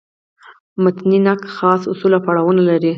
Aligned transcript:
متني 0.79 1.19
نقد 1.27 1.45
خاص 1.57 1.81
اصول 1.91 2.11
او 2.17 2.21
پړاوونه 2.25 2.61
لري. 2.69 2.89